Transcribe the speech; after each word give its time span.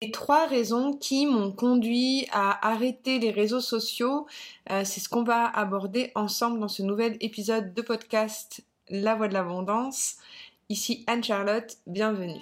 Les 0.00 0.12
trois 0.12 0.46
raisons 0.46 0.92
qui 0.92 1.26
m'ont 1.26 1.50
conduit 1.50 2.28
à 2.30 2.68
arrêter 2.68 3.18
les 3.18 3.32
réseaux 3.32 3.60
sociaux, 3.60 4.28
euh, 4.70 4.84
c'est 4.84 5.00
ce 5.00 5.08
qu'on 5.08 5.24
va 5.24 5.44
aborder 5.44 6.12
ensemble 6.14 6.60
dans 6.60 6.68
ce 6.68 6.84
nouvel 6.84 7.16
épisode 7.20 7.74
de 7.74 7.82
podcast 7.82 8.60
La 8.88 9.16
Voix 9.16 9.26
de 9.26 9.34
l'Abondance. 9.34 10.18
Ici 10.68 11.02
Anne-Charlotte, 11.08 11.78
bienvenue. 11.88 12.38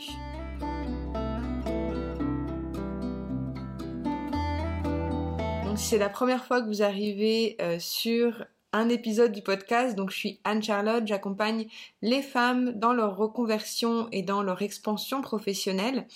Donc 5.64 5.78
c'est 5.78 5.96
la 5.96 6.10
première 6.10 6.44
fois 6.44 6.60
que 6.60 6.66
vous 6.66 6.82
arrivez 6.82 7.56
euh, 7.62 7.78
sur 7.78 8.44
un 8.74 8.90
épisode 8.90 9.32
du 9.32 9.40
podcast, 9.40 9.96
donc 9.96 10.10
je 10.10 10.16
suis 10.16 10.40
Anne-Charlotte, 10.44 11.06
j'accompagne 11.06 11.66
les 12.02 12.20
femmes 12.20 12.72
dans 12.72 12.92
leur 12.92 13.16
reconversion 13.16 14.08
et 14.12 14.20
dans 14.20 14.42
leur 14.42 14.60
expansion 14.60 15.22
professionnelle. 15.22 16.06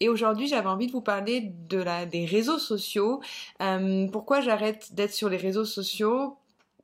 Et 0.00 0.08
aujourd'hui, 0.08 0.46
j'avais 0.46 0.68
envie 0.68 0.86
de 0.86 0.92
vous 0.92 1.00
parler 1.00 1.52
de 1.68 1.78
la, 1.78 2.06
des 2.06 2.24
réseaux 2.24 2.58
sociaux. 2.58 3.20
Euh, 3.60 4.06
pourquoi 4.08 4.40
j'arrête 4.40 4.94
d'être 4.94 5.12
sur 5.12 5.28
les 5.28 5.36
réseaux 5.36 5.64
sociaux? 5.64 6.36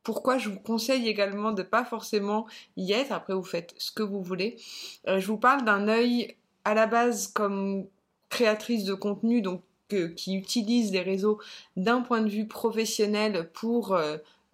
Pourquoi 0.02 0.38
je 0.38 0.48
vous 0.48 0.58
conseille 0.58 1.08
également 1.08 1.52
de 1.52 1.62
pas 1.62 1.84
forcément 1.84 2.46
y 2.76 2.92
être? 2.92 3.12
Après, 3.12 3.34
vous 3.34 3.44
faites 3.44 3.74
ce 3.78 3.92
que 3.92 4.02
vous 4.02 4.22
voulez. 4.22 4.56
Euh, 5.08 5.20
je 5.20 5.26
vous 5.26 5.36
parle 5.38 5.64
d'un 5.64 5.88
œil 5.88 6.36
à 6.64 6.74
la 6.74 6.86
base 6.86 7.28
comme 7.28 7.86
créatrice 8.28 8.84
de 8.84 8.94
contenu, 8.94 9.42
donc 9.42 9.62
qui 10.16 10.36
utilise 10.36 10.90
les 10.90 11.02
réseaux 11.02 11.38
d'un 11.76 12.00
point 12.00 12.22
de 12.22 12.28
vue 12.30 12.46
professionnel 12.46 13.50
pour 13.52 13.94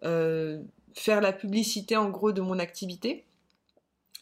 euh, 0.04 0.58
faire 0.94 1.20
la 1.20 1.32
publicité 1.32 1.96
en 1.96 2.10
gros 2.10 2.32
de 2.32 2.40
mon 2.40 2.58
activité 2.58 3.24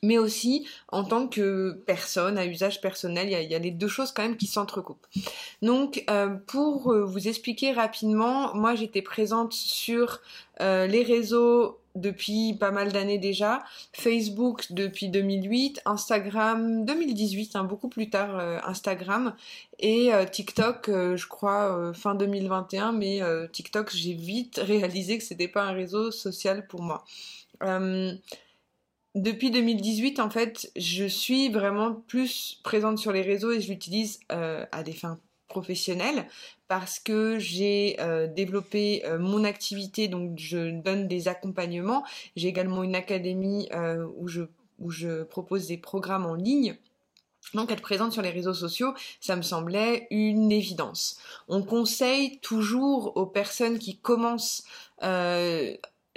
mais 0.03 0.19
aussi 0.19 0.67
en 0.89 1.05
tant 1.05 1.27
que 1.27 1.83
personne, 1.87 2.39
à 2.39 2.47
usage 2.47 2.81
personnel, 2.81 3.29
il 3.31 3.51
y 3.51 3.55
a, 3.55 3.59
les 3.59 3.71
deux 3.71 3.89
choses 3.89 4.13
quand 4.13 4.23
même 4.23 4.37
qui 4.37 4.47
s'entrecoupent. 4.47 5.07
Donc, 5.63 6.05
euh, 6.11 6.29
pour 6.47 6.93
euh, 6.93 7.05
vous 7.05 7.29
expliquer 7.29 7.73
rapidement, 7.73 8.55
moi 8.55 8.75
j'étais 8.75 9.03
présente 9.03 9.53
sur 9.53 10.21
euh, 10.61 10.87
les 10.87 11.03
réseaux 11.03 11.79
depuis 11.95 12.53
pas 12.53 12.73
mal 12.73 12.93
d'années 12.93 13.17
déjà, 13.17 13.65
Facebook 13.95 14.67
depuis 14.69 15.09
2008, 15.09 15.81
Instagram 15.87 16.85
2018, 16.85 17.57
hein, 17.57 17.65
beaucoup 17.65 17.89
plus 17.89 18.11
tard 18.11 18.39
Instagram, 18.69 19.35
et 19.79 20.11
TikTok, 20.31 20.91
je 20.91 21.27
crois 21.27 21.93
fin 21.95 22.15
2021, 22.15 22.93
mais 22.93 23.23
TikTok 23.51 23.97
j'ai 23.97 24.13
vite 24.13 24.61
réalisé 24.63 25.17
que 25.17 25.25
c'était 25.25 25.49
pas 25.49 25.63
un 25.63 25.73
réseau 25.73 26.11
social 26.11 26.67
pour 26.67 26.83
moi 26.83 27.03
depuis 29.17 29.51
2018, 29.51 30.21
en 30.21 30.29
fait, 30.29 30.71
je 30.77 31.07
suis 31.07 31.49
vraiment 31.49 31.95
plus 32.07 32.61
présente 32.63 32.99
sur 32.99 33.13
les 33.13 33.23
réseaux 33.23 33.51
et 33.51 33.63
je 33.63 33.71
l'utilise 33.71 34.21
euh, 34.31 34.67
à 34.73 34.83
des 34.83 34.93
fins 34.93 35.19
professionnelles 35.49 36.29
parce 36.69 36.99
que 36.99 37.39
j'ai 37.39 37.97
euh, 37.99 38.27
développé 38.27 39.07
euh, 39.07 39.19
mon 39.19 39.45
activité, 39.45 40.09
donc 40.09 40.39
je 40.39 40.71
donne 40.83 41.09
des 41.09 41.29
accompagnements. 41.29 42.05
J'ai 42.37 42.49
également 42.49 42.83
une 42.83 42.95
académie 42.95 43.71
où, 44.19 44.29
je, 44.29 44.43
où 44.79 44.91
je 44.91 45.23
propose 45.23 45.67
des 45.67 45.79
programmes 45.79 46.27
en 46.27 46.35
ligne. 46.35 46.77
Donc 47.55 47.73
être 47.73 47.81
présente 47.81 48.13
sur 48.13 48.23
les 48.23 48.31
réseaux 48.31 48.53
sociaux, 48.53 48.93
ça 49.21 49.35
me 49.35 49.43
semblait 49.43 50.09
une 50.11 50.53
évidence. 50.53 51.19
On 51.49 51.63
conseille 51.63 52.39
toujours 52.41 53.17
aux 53.17 53.27
personnes 53.27 53.79
qui 53.79 53.97
commencent 53.97 54.65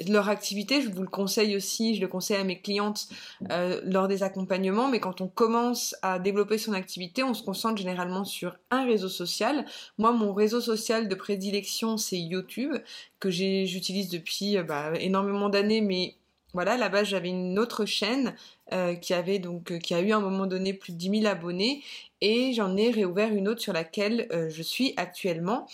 leur 0.08 0.30
activité, 0.30 0.82
je 0.82 0.90
vous 0.90 1.02
le 1.02 1.10
conseille 1.10 1.56
aussi, 1.56 1.96
je 1.96 2.02
le 2.02 2.08
conseille 2.08 2.38
à 2.38 2.44
mes 2.44 2.60
clientes 2.60 3.10
euh, 3.52 3.82
lors 3.84 4.08
des 4.08 4.24
accompagnements, 4.24 4.88
mais 4.88 5.00
quand 5.00 5.22
on 5.22 5.28
commence 5.28 5.96
à 6.02 6.20
développer 6.20 6.58
son 6.58 6.74
activité, 6.74 7.24
on 7.24 7.34
se 7.34 7.44
concentre 7.44 7.78
généralement 7.78 8.24
sur 8.24 8.58
un 8.72 8.86
réseau 8.86 9.10
social. 9.10 9.66
Moi, 9.98 10.12
mon 10.12 10.34
réseau 10.34 10.62
social 10.62 11.08
de 11.08 11.16
prédilection, 11.16 11.98
c'est 11.98 12.20
YouTube, 12.20 12.76
que 13.20 13.30
j'utilise 13.30 14.10
depuis 14.10 14.58
euh, 14.58 14.64
bah, 14.64 14.94
énormément 15.00 15.50
d'années, 15.50 15.82
mais 15.82 16.16
voilà, 16.54 16.78
là-bas 16.78 17.04
j'avais 17.04 17.30
une 17.30 17.60
autre 17.60 17.86
chaîne 17.86 18.34
euh, 18.74 18.96
qui 18.96 19.14
avait 19.14 19.38
donc 19.38 19.78
qui 19.80 19.94
a 19.94 20.02
eu 20.02 20.12
à 20.12 20.18
un 20.18 20.22
moment 20.22 20.48
donné 20.48 20.74
plus 20.74 20.94
de 20.94 20.98
10 20.98 21.22
000 21.22 21.26
abonnés 21.28 21.84
et 22.22 22.54
j'en 22.54 22.76
ai 22.76 22.90
réouvert 22.90 23.32
une 23.32 23.48
autre 23.48 23.62
sur 23.62 23.72
laquelle 23.72 24.28
je 24.50 24.64
suis 24.64 24.96
actuellement. 24.98 25.68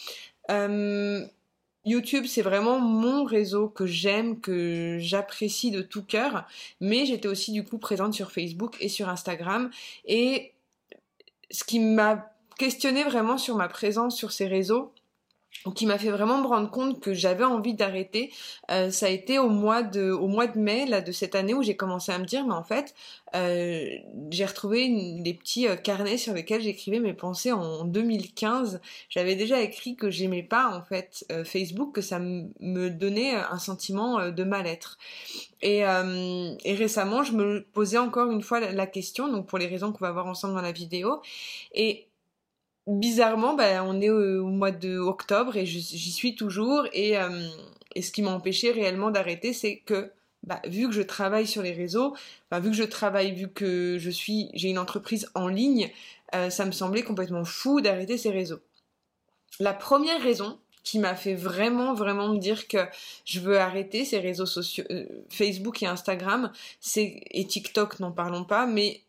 YouTube, 1.85 2.25
c'est 2.27 2.41
vraiment 2.41 2.79
mon 2.79 3.23
réseau 3.23 3.69
que 3.69 3.85
j'aime, 3.85 4.39
que 4.39 4.97
j'apprécie 4.99 5.71
de 5.71 5.81
tout 5.81 6.03
cœur, 6.03 6.45
mais 6.81 7.05
j'étais 7.05 7.27
aussi 7.27 7.51
du 7.51 7.63
coup 7.63 7.77
présente 7.77 8.13
sur 8.13 8.31
Facebook 8.31 8.75
et 8.79 8.89
sur 8.89 9.07
Instagram. 9.09 9.69
Et 10.05 10.53
ce 11.51 11.63
qui 11.63 11.79
m'a 11.79 12.31
questionné 12.57 13.03
vraiment 13.03 13.37
sur 13.37 13.55
ma 13.55 13.67
présence 13.67 14.17
sur 14.17 14.31
ces 14.31 14.47
réseaux, 14.47 14.93
qui 15.73 15.85
m'a 15.85 15.97
fait 15.97 16.09
vraiment 16.09 16.39
me 16.41 16.47
rendre 16.47 16.69
compte 16.69 16.99
que 16.99 17.13
j'avais 17.13 17.43
envie 17.43 17.73
d'arrêter, 17.73 18.31
euh, 18.71 18.91
ça 18.91 19.07
a 19.07 19.09
été 19.09 19.39
au 19.39 19.49
mois 19.49 19.81
de 19.81 20.11
au 20.11 20.27
mois 20.27 20.47
de 20.47 20.59
mai 20.59 20.85
là 20.85 21.01
de 21.01 21.11
cette 21.11 21.35
année 21.35 21.53
où 21.53 21.63
j'ai 21.63 21.75
commencé 21.75 22.11
à 22.11 22.19
me 22.19 22.25
dire 22.25 22.45
mais 22.45 22.53
en 22.53 22.63
fait 22.63 22.93
euh, 23.35 23.87
j'ai 24.29 24.45
retrouvé 24.45 24.87
des 25.21 25.33
petits 25.33 25.67
euh, 25.67 25.75
carnets 25.75 26.17
sur 26.17 26.33
lesquels 26.33 26.61
j'écrivais 26.61 26.99
mes 26.99 27.13
pensées 27.13 27.51
en 27.51 27.83
2015. 27.83 28.79
J'avais 29.09 29.35
déjà 29.35 29.61
écrit 29.61 29.95
que 29.95 30.09
j'aimais 30.09 30.43
pas 30.43 30.69
en 30.69 30.83
fait 30.83 31.25
Facebook, 31.43 31.95
que 31.95 32.01
ça 32.01 32.19
me 32.19 32.89
donnait 32.89 33.35
un 33.35 33.59
sentiment 33.59 34.29
de 34.29 34.43
mal-être. 34.43 34.97
Et, 35.61 35.79
et, 35.79 36.73
récemment, 36.75 37.23
je 37.23 37.33
me 37.33 37.65
posais 37.73 37.97
encore 37.97 38.29
une 38.29 38.41
fois 38.41 38.59
la 38.59 38.87
question, 38.87 39.27
donc 39.29 39.47
pour 39.47 39.57
les 39.57 39.67
raisons 39.67 39.91
qu'on 39.91 40.05
va 40.05 40.11
voir 40.11 40.27
ensemble 40.27 40.53
dans 40.53 40.61
la 40.61 40.71
vidéo, 40.71 41.21
et 41.73 42.07
bizarrement, 42.87 43.55
bah, 43.55 43.83
on 43.83 43.99
est 44.01 44.09
au, 44.09 44.47
mois 44.47 44.71
de 44.71 44.97
octobre 44.97 45.57
et 45.57 45.65
j'y 45.65 46.11
suis 46.11 46.35
toujours. 46.35 46.85
Et, 46.93 47.17
euh, 47.17 47.47
et 47.95 48.01
ce 48.01 48.11
qui 48.11 48.21
m'a 48.21 48.31
empêché 48.31 48.71
réellement 48.71 49.11
d'arrêter, 49.11 49.53
c'est 49.53 49.77
que 49.77 50.11
bah, 50.43 50.61
vu 50.67 50.87
que 50.87 50.93
je 50.93 51.01
travaille 51.01 51.47
sur 51.47 51.63
les 51.63 51.71
réseaux, 51.71 52.15
vu 52.51 52.69
que 52.69 52.75
je 52.75 52.83
travaille, 52.83 53.33
vu 53.33 53.49
que 53.49 53.97
je 53.97 54.09
suis, 54.09 54.49
j'ai 54.53 54.69
une 54.69 54.77
entreprise 54.77 55.29
en 55.33 55.47
ligne, 55.47 55.91
euh, 56.35 56.49
ça 56.49 56.65
me 56.65 56.71
semblait 56.71 57.03
complètement 57.03 57.45
fou 57.45 57.81
d'arrêter 57.81 58.17
ces 58.17 58.29
réseaux. 58.29 58.59
La 59.59 59.73
première 59.73 60.21
raison 60.21 60.59
qui 60.83 60.99
m'a 60.99 61.15
fait 61.15 61.33
vraiment 61.33 61.95
vraiment 61.95 62.29
me 62.29 62.37
dire 62.37 62.67
que 62.67 62.77
je 63.25 63.39
veux 63.39 63.57
arrêter 63.57 64.05
ces 64.05 64.19
réseaux 64.19 64.45
sociaux, 64.45 64.83
euh, 64.91 65.05
Facebook 65.29 65.81
et 65.81 65.87
Instagram, 65.87 66.51
c'est 66.79 67.23
et 67.31 67.47
TikTok, 67.47 67.99
n'en 67.99 68.11
parlons 68.11 68.43
pas, 68.43 68.67
mais 68.67 69.01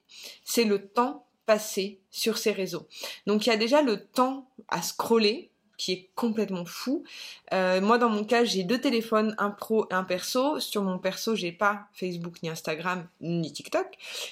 c'est 0.44 0.64
le 0.64 0.78
temps 0.88 1.25
passer 1.46 2.00
sur 2.10 2.38
ces 2.38 2.52
réseaux. 2.52 2.86
Donc 3.26 3.46
il 3.46 3.50
y 3.50 3.52
a 3.52 3.56
déjà 3.56 3.82
le 3.82 4.04
temps 4.04 4.48
à 4.68 4.82
scroller 4.82 5.50
qui 5.76 5.92
est 5.92 6.10
complètement 6.14 6.64
fou. 6.64 7.04
Euh, 7.52 7.80
moi 7.80 7.98
dans 7.98 8.08
mon 8.08 8.24
cas 8.24 8.44
j'ai 8.44 8.64
deux 8.64 8.80
téléphones, 8.80 9.34
un 9.38 9.50
pro 9.50 9.86
et 9.90 9.94
un 9.94 10.04
perso. 10.04 10.58
Sur 10.60 10.82
mon 10.82 10.98
perso 10.98 11.34
j'ai 11.34 11.52
pas 11.52 11.86
Facebook 11.92 12.42
ni 12.42 12.48
Instagram 12.48 13.06
ni 13.20 13.52
TikTok, 13.52 13.86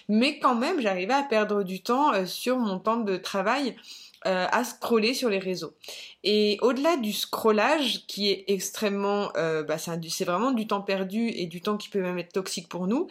mais 0.08 0.38
quand 0.38 0.54
même 0.54 0.80
j'arrivais 0.80 1.14
à 1.14 1.22
perdre 1.22 1.62
du 1.62 1.82
temps 1.82 2.12
euh, 2.12 2.26
sur 2.26 2.58
mon 2.58 2.78
temps 2.78 2.98
de 2.98 3.16
travail. 3.16 3.76
Euh, 4.26 4.47
à 4.50 4.64
scroller 4.64 5.12
sur 5.12 5.28
les 5.28 5.38
réseaux. 5.38 5.74
Et 6.22 6.56
au-delà 6.62 6.97
du 6.97 7.12
scrollage, 7.12 8.06
qui 8.06 8.30
est 8.30 8.44
extrêmement, 8.48 9.30
bah, 9.34 9.76
c'est 9.76 10.24
vraiment 10.24 10.53
du 10.53 10.66
temps 10.66 10.80
perdu 10.80 11.28
et 11.28 11.44
du 11.44 11.60
temps 11.60 11.76
qui 11.76 11.91
peut 11.91 12.00
même 12.00 12.19
être 12.19 12.32
toxique 12.32 12.70
pour 12.70 12.86
nous, 12.86 13.06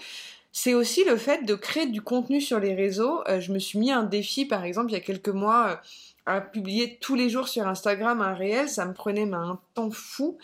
c'est 0.54 0.76
aussi 0.76 1.04
le 1.04 1.18
fait 1.18 1.46
de 1.46 1.56
créer 1.56 1.88
du 1.88 2.02
contenu 2.04 2.40
sur 2.40 2.60
les 2.60 2.76
réseaux. 2.76 3.24
Euh, 3.28 3.42
je 3.42 3.52
me 3.52 3.58
suis 3.58 3.80
mis 3.80 3.92
un 3.92 4.04
défi, 4.04 4.46
par 4.46 4.64
exemple, 4.64 4.92
il 4.92 4.94
y 4.94 4.98
a 4.98 5.02
quelques 5.02 5.30
mois, 5.30 5.72
euh, 5.72 5.76
à 6.28 6.42
publier 6.42 7.00
tous 7.02 7.16
les 7.16 7.28
jours 7.28 7.48
sur 7.48 7.68
Instagram 7.68 8.22
un 8.22 8.36
réel. 8.36 8.70
Ça 8.70 8.86
me 8.86 8.94
prenait 8.94 9.30
un 9.34 9.60
temps 9.74 9.90
fou 9.92 10.38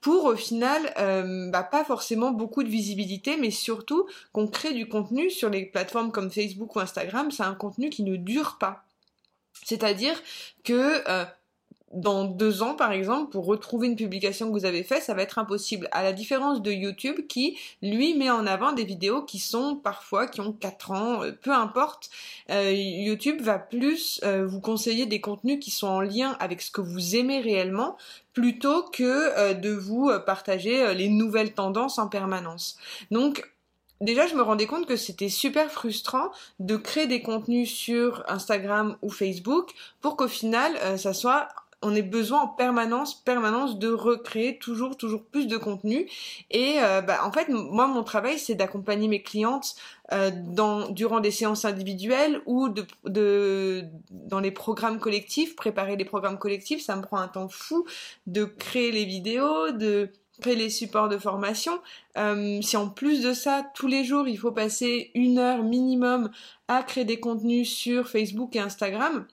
pour 0.00 0.24
au 0.24 0.34
final 0.34 0.92
euh, 0.98 1.48
bah, 1.50 1.62
pas 1.62 1.84
forcément 1.84 2.32
beaucoup 2.32 2.64
de 2.64 2.68
visibilité, 2.68 3.36
mais 3.36 3.52
surtout 3.52 4.08
qu'on 4.32 4.48
crée 4.48 4.74
du 4.74 4.88
contenu 4.88 5.30
sur 5.30 5.48
les 5.48 5.64
plateformes 5.64 6.10
comme 6.10 6.32
Facebook 6.32 6.74
ou 6.74 6.80
Instagram. 6.80 7.30
C'est 7.30 7.44
un 7.44 7.54
contenu 7.54 7.88
qui 7.88 8.02
ne 8.02 8.16
dure 8.16 8.58
pas. 8.58 8.84
C'est-à-dire 9.64 10.20
que 10.64 11.04
dans 11.92 12.24
deux 12.24 12.62
ans, 12.62 12.74
par 12.74 12.92
exemple, 12.92 13.30
pour 13.30 13.44
retrouver 13.44 13.86
une 13.86 13.96
publication 13.96 14.48
que 14.48 14.52
vous 14.52 14.64
avez 14.64 14.82
faite, 14.82 15.02
ça 15.02 15.14
va 15.14 15.22
être 15.22 15.38
impossible. 15.38 15.88
À 15.92 16.02
la 16.02 16.12
différence 16.12 16.62
de 16.62 16.72
YouTube 16.72 17.26
qui, 17.28 17.58
lui, 17.82 18.14
met 18.14 18.30
en 18.30 18.46
avant 18.46 18.72
des 18.72 18.84
vidéos 18.84 19.22
qui 19.22 19.38
sont 19.38 19.76
parfois, 19.76 20.26
qui 20.26 20.40
ont 20.40 20.52
quatre 20.52 20.90
ans, 20.90 21.22
euh, 21.22 21.32
peu 21.32 21.52
importe. 21.52 22.10
Euh, 22.50 22.72
YouTube 22.72 23.40
va 23.42 23.58
plus 23.58 24.20
euh, 24.24 24.46
vous 24.46 24.60
conseiller 24.60 25.06
des 25.06 25.20
contenus 25.20 25.58
qui 25.60 25.70
sont 25.70 25.88
en 25.88 26.00
lien 26.00 26.36
avec 26.40 26.62
ce 26.62 26.70
que 26.70 26.80
vous 26.80 27.16
aimez 27.16 27.40
réellement, 27.40 27.96
plutôt 28.32 28.84
que 28.84 29.52
de 29.52 29.70
vous 29.70 30.10
partager 30.24 30.94
les 30.94 31.08
nouvelles 31.08 31.52
tendances 31.52 31.98
en 31.98 32.08
permanence. 32.08 32.78
Donc, 33.10 33.46
déjà 34.00 34.26
je 34.26 34.34
me 34.34 34.42
rendais 34.42 34.66
compte 34.66 34.86
que 34.86 34.96
c'était 34.96 35.28
super 35.28 35.70
frustrant 35.70 36.30
de 36.58 36.76
créer 36.76 37.06
des 37.06 37.20
contenus 37.20 37.70
sur 37.70 38.24
Instagram 38.28 38.96
ou 39.02 39.10
Facebook 39.10 39.72
pour 40.00 40.16
qu'au 40.16 40.28
final 40.28 40.98
ça 40.98 41.12
soit 41.12 41.48
on 41.82 41.94
est 41.94 42.02
besoin 42.02 42.42
en 42.42 42.48
permanence, 42.48 43.14
permanence 43.14 43.78
de 43.78 43.88
recréer 43.88 44.58
toujours, 44.58 44.96
toujours 44.96 45.24
plus 45.24 45.46
de 45.46 45.56
contenu. 45.56 46.08
Et 46.50 46.76
euh, 46.80 47.00
bah, 47.02 47.20
en 47.24 47.32
fait, 47.32 47.48
moi, 47.48 47.86
mon 47.88 48.04
travail, 48.04 48.38
c'est 48.38 48.54
d'accompagner 48.54 49.08
mes 49.08 49.22
clientes 49.22 49.74
euh, 50.12 50.30
durant 50.90 51.20
des 51.20 51.30
séances 51.30 51.64
individuelles 51.64 52.40
ou 52.46 52.68
dans 53.04 54.40
les 54.40 54.50
programmes 54.50 54.98
collectifs. 55.00 55.56
Préparer 55.56 55.96
les 55.96 56.04
programmes 56.04 56.38
collectifs, 56.38 56.82
ça 56.82 56.96
me 56.96 57.02
prend 57.02 57.18
un 57.18 57.28
temps 57.28 57.48
fou 57.48 57.84
de 58.26 58.44
créer 58.44 58.92
les 58.92 59.04
vidéos, 59.04 59.72
de 59.72 60.10
créer 60.40 60.56
les 60.56 60.70
supports 60.70 61.08
de 61.08 61.18
formation. 61.18 61.80
Euh, 62.16 62.60
si 62.62 62.76
en 62.76 62.88
plus 62.88 63.22
de 63.22 63.32
ça, 63.32 63.64
tous 63.74 63.86
les 63.86 64.04
jours, 64.04 64.28
il 64.28 64.38
faut 64.38 64.52
passer 64.52 65.10
une 65.14 65.38
heure 65.38 65.62
minimum 65.62 66.30
à 66.68 66.82
créer 66.82 67.04
des 67.04 67.20
contenus 67.20 67.70
sur 67.70 68.08
Facebook 68.08 68.54
et 68.56 68.60
Instagram, 68.60 69.26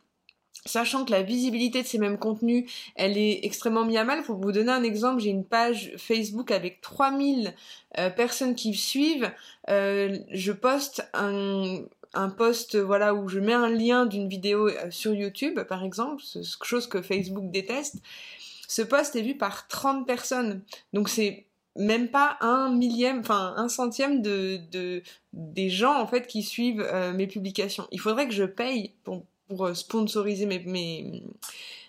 Sachant 0.69 1.03
que 1.03 1.09
la 1.09 1.23
visibilité 1.23 1.81
de 1.81 1.87
ces 1.87 1.97
mêmes 1.97 2.19
contenus, 2.19 2.71
elle 2.93 3.17
est 3.17 3.39
extrêmement 3.41 3.85
mise 3.85 3.97
à 3.97 4.03
mal. 4.03 4.21
Pour 4.21 4.35
vous 4.37 4.51
donner 4.51 4.71
un 4.71 4.83
exemple, 4.83 5.19
j'ai 5.19 5.31
une 5.31 5.43
page 5.43 5.93
Facebook 5.97 6.51
avec 6.51 6.79
3000 6.81 7.55
euh, 7.97 8.11
personnes 8.11 8.53
qui 8.53 8.75
suivent. 8.75 9.31
Euh, 9.69 10.19
je 10.29 10.51
poste 10.51 11.09
un, 11.15 11.85
post 12.37 12.75
voilà 12.75 13.15
où 13.15 13.27
je 13.27 13.39
mets 13.39 13.53
un 13.53 13.69
lien 13.69 14.05
d'une 14.05 14.29
vidéo 14.29 14.67
euh, 14.67 14.91
sur 14.91 15.11
YouTube 15.15 15.59
par 15.63 15.83
exemple, 15.83 16.21
chose 16.61 16.85
que 16.85 17.01
Facebook 17.01 17.49
déteste. 17.49 17.95
Ce 18.67 18.83
post 18.83 19.15
est 19.15 19.23
vu 19.23 19.35
par 19.35 19.67
30 19.69 20.05
personnes. 20.05 20.61
Donc 20.93 21.09
c'est 21.09 21.47
même 21.77 22.09
pas 22.09 22.37
un 22.41 22.69
millième, 22.69 23.21
enfin 23.21 23.55
un 23.57 23.69
centième 23.69 24.21
de, 24.21 24.59
de 24.71 25.01
des 25.33 25.71
gens 25.71 25.99
en 25.99 26.05
fait 26.05 26.27
qui 26.27 26.43
suivent 26.43 26.87
mes 27.15 27.25
publications. 27.25 27.87
Il 27.91 27.99
faudrait 27.99 28.27
que 28.27 28.35
je 28.35 28.43
paye 28.43 28.93
pour 29.03 29.23
pour 29.49 29.65
euh, 29.65 29.73
sponsoriser 29.73 30.45
mes, 30.45 30.59
mes, 30.59 31.23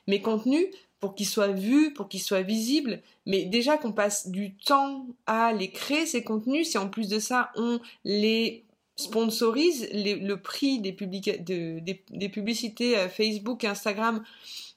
mes 0.09 0.21
contenus, 0.21 0.67
pour 0.99 1.15
qu'ils 1.15 1.29
soient 1.29 1.49
vus, 1.49 1.93
pour 1.93 2.09
qu'ils 2.09 2.23
soient 2.23 2.43
visibles. 2.43 3.01
Mais 3.27 3.45
déjà 3.45 3.79
qu'on 3.79 3.93
passe 3.93 4.29
du 4.29 4.55
temps 4.57 5.07
à 5.27 5.53
les 5.53 5.71
créer, 5.71 6.07
ces 6.07 6.25
contenus, 6.25 6.71
si 6.71 6.79
en 6.79 6.89
plus 6.89 7.09
de 7.09 7.19
ça, 7.19 7.53
on 7.57 7.81
les 8.05 8.65
sponsorise, 8.97 9.89
le 9.93 10.35
prix 10.35 10.79
des, 10.79 10.93
des, 10.93 12.05
des, 12.11 12.29
publicités 12.29 12.99
euh, 12.99 13.09
Facebook 13.09 13.65
et 13.65 13.67
Instagram, 13.67 14.23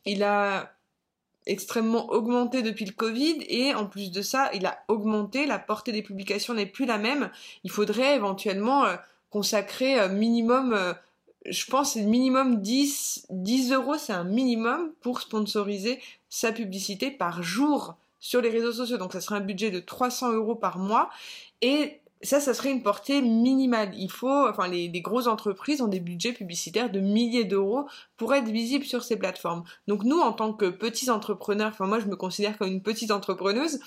il 0.05 0.23
a 0.23 0.73
extrêmement 1.45 2.09
augmenté 2.09 2.61
depuis 2.61 2.85
le 2.85 2.93
Covid 2.93 3.43
et 3.49 3.73
en 3.73 3.85
plus 3.85 4.11
de 4.11 4.21
ça, 4.21 4.49
il 4.53 4.65
a 4.65 4.79
augmenté, 4.87 5.45
la 5.45 5.59
portée 5.59 5.91
des 5.91 6.01
publications 6.01 6.53
n'est 6.53 6.65
plus 6.65 6.85
la 6.85 6.97
même. 6.97 7.31
Il 7.65 7.71
faudrait 7.71 8.15
éventuellement 8.15 8.85
euh, 8.85 8.95
consacrer 9.29 10.07
minimum 10.07 10.95
je 11.45 11.65
pense 11.65 11.95
que 11.95 11.99
minimum 11.99 12.61
10, 12.61 13.27
10 13.29 13.71
euros, 13.73 13.97
c'est 13.97 14.13
un 14.13 14.23
minimum 14.23 14.91
pour 15.01 15.21
sponsoriser 15.21 15.99
sa 16.29 16.51
publicité 16.51 17.11
par 17.11 17.43
jour 17.43 17.95
sur 18.19 18.41
les 18.41 18.49
réseaux 18.49 18.71
sociaux. 18.71 18.97
Donc 18.97 19.13
ça 19.13 19.21
serait 19.21 19.35
un 19.35 19.41
budget 19.41 19.69
de 19.69 19.79
300 19.79 20.33
euros 20.33 20.55
par 20.55 20.77
mois. 20.77 21.09
Et 21.61 21.99
ça, 22.21 22.39
ça 22.39 22.53
serait 22.53 22.71
une 22.71 22.81
portée 22.81 23.21
minimale. 23.21 23.91
Il 23.97 24.09
faut, 24.09 24.47
enfin, 24.47 24.69
les, 24.69 24.87
les 24.87 25.01
grosses 25.01 25.27
entreprises 25.27 25.81
ont 25.81 25.89
des 25.89 25.99
budgets 25.99 26.31
publicitaires 26.31 26.89
de 26.89 27.01
milliers 27.01 27.43
d'euros 27.43 27.85
pour 28.15 28.33
être 28.33 28.47
visibles 28.47 28.85
sur 28.85 29.03
ces 29.03 29.17
plateformes. 29.17 29.63
Donc 29.87 30.05
nous, 30.05 30.19
en 30.19 30.31
tant 30.31 30.53
que 30.53 30.67
petits 30.69 31.09
entrepreneurs, 31.09 31.71
enfin 31.73 31.85
moi, 31.85 31.99
je 31.99 32.05
me 32.05 32.15
considère 32.15 32.57
comme 32.57 32.69
une 32.69 32.81
petite 32.81 33.11
entrepreneuse. 33.11 33.79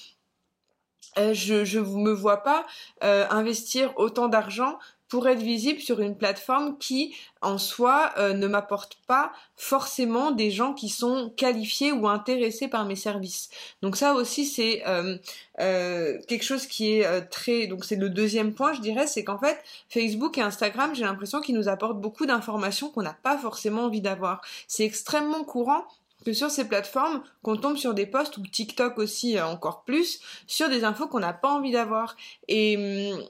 Euh, 1.19 1.33
je, 1.33 1.65
je 1.65 1.81
me 1.81 2.13
vois 2.13 2.43
pas 2.43 2.67
euh, 3.03 3.27
investir 3.31 3.95
autant 3.97 4.29
d'argent 4.29 4.79
pour 5.09 5.29
être 5.29 5.41
visible 5.41 5.81
sur 5.81 6.01
une 6.01 6.17
plateforme 6.17 6.79
qui, 6.79 7.15
en 7.41 7.59
soi, 7.59 8.13
euh, 8.19 8.33
ne 8.33 8.47
m'apporte 8.47 8.99
pas 9.07 9.33
forcément 9.55 10.33
des 10.33 10.51
gens 10.51 10.75
qui 10.75 10.89
sont 10.89 11.33
qualifiés 11.37 11.93
ou 11.93 12.09
intéressés 12.09 12.69
par 12.69 12.85
mes 12.85 12.97
services. 12.97 13.51
Donc 13.83 13.97
ça 13.97 14.15
aussi, 14.15 14.45
c'est 14.45 14.83
euh, 14.87 15.17
euh, 15.61 16.19
quelque 16.29 16.45
chose 16.45 16.67
qui 16.67 16.93
est 16.93 17.29
très... 17.31 17.67
Donc 17.67 17.85
c'est 17.85 17.97
le 17.97 18.11
deuxième 18.11 18.55
point, 18.55 18.73
je 18.73 18.81
dirais, 18.81 19.07
c'est 19.07 19.25
qu'en 19.25 19.39
fait, 19.39 19.59
Facebook 19.89 20.39
et 20.39 20.43
Instagram, 20.43 20.95
j'ai 20.95 21.05
l'impression 21.05 21.41
qu'ils 21.41 21.55
nous 21.55 21.69
apportent 21.69 22.01
beaucoup 22.01 22.27
d'informations 22.27 22.91
qu'on 22.91 23.03
n'a 23.03 23.17
pas 23.23 23.39
forcément 23.39 23.85
envie 23.85 24.01
d'avoir. 24.01 24.41
C'est 24.67 24.85
extrêmement 24.85 25.45
courant 25.45 25.85
que 26.25 26.33
sur 26.33 26.51
ces 26.51 26.67
plateformes, 26.67 27.23
qu'on 27.43 27.57
tombe 27.57 27.77
sur 27.77 27.95
des 27.95 28.07
posts 28.07 28.37
ou 28.39 28.43
TikTok 28.43 28.99
aussi 28.99 29.41
encore 29.41 29.85
plus, 29.85 30.21
sur 30.49 30.69
des 30.69 30.83
infos 30.83 31.07
qu'on 31.07 31.21
n'a 31.21 31.33
pas 31.33 31.51
envie 31.51 31.71
d'avoir. 31.71 32.17
Et 32.49 33.13
hum, 33.13 33.25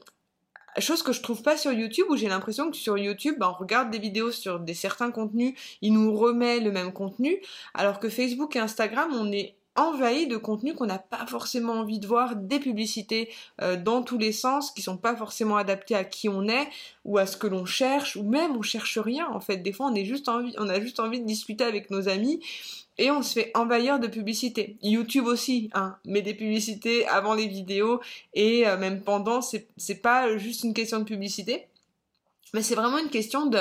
Chose 0.79 1.01
que 1.01 1.11
je 1.11 1.21
trouve 1.21 1.41
pas 1.41 1.57
sur 1.57 1.71
YouTube 1.71 2.05
où 2.09 2.15
j'ai 2.15 2.27
l'impression 2.27 2.69
que 2.69 2.77
sur 2.77 2.97
YouTube, 2.97 3.35
ben, 3.39 3.49
on 3.49 3.59
regarde 3.59 3.89
des 3.89 3.97
vidéos 3.97 4.31
sur 4.31 4.59
des 4.59 4.75
certains 4.75 5.09
contenus, 5.09 5.53
il 5.81 5.93
nous 5.93 6.15
remet 6.15 6.59
le 6.59 6.71
même 6.71 6.93
contenu, 6.93 7.41
alors 7.73 7.99
que 7.99 8.09
Facebook 8.09 8.55
et 8.55 8.59
Instagram, 8.59 9.09
on 9.13 9.31
est 9.31 9.56
envahi 9.77 10.27
de 10.27 10.37
contenus 10.37 10.75
qu'on 10.75 10.87
n'a 10.87 10.99
pas 10.99 11.25
forcément 11.27 11.73
envie 11.73 11.99
de 11.99 12.07
voir, 12.07 12.35
des 12.35 12.59
publicités 12.59 13.29
euh, 13.61 13.77
dans 13.77 14.01
tous 14.01 14.17
les 14.17 14.31
sens 14.31 14.71
qui 14.71 14.81
sont 14.81 14.97
pas 14.97 15.15
forcément 15.15 15.57
adaptées 15.57 15.95
à 15.95 16.03
qui 16.03 16.27
on 16.27 16.47
est 16.47 16.67
ou 17.05 17.17
à 17.17 17.25
ce 17.25 17.37
que 17.37 17.47
l'on 17.47 17.65
cherche 17.65 18.15
ou 18.15 18.23
même 18.23 18.55
on 18.57 18.61
cherche 18.61 18.97
rien 18.97 19.27
en 19.31 19.39
fait. 19.39 19.57
Des 19.57 19.71
fois 19.71 19.87
on 19.87 19.95
a 19.95 20.03
juste 20.03 20.29
envie 20.99 21.21
de 21.21 21.25
discuter 21.25 21.63
avec 21.63 21.89
nos 21.91 22.09
amis 22.09 22.41
et 22.97 23.11
on 23.11 23.21
se 23.21 23.33
fait 23.33 23.51
envahir 23.53 23.99
de 23.99 24.07
publicités. 24.07 24.77
YouTube 24.81 25.25
aussi, 25.25 25.69
hein, 25.73 25.97
met 26.05 26.21
des 26.21 26.33
publicités 26.33 27.07
avant 27.07 27.35
les 27.35 27.47
vidéos 27.47 28.01
et 28.33 28.67
euh, 28.67 28.77
même 28.77 29.01
pendant. 29.01 29.41
C'est 29.41 30.01
pas 30.01 30.37
juste 30.37 30.63
une 30.63 30.73
question 30.73 30.99
de 30.99 31.03
publicité, 31.03 31.67
mais 32.53 32.61
c'est 32.61 32.75
vraiment 32.75 32.97
une 32.97 33.09
question 33.09 33.45
de 33.45 33.59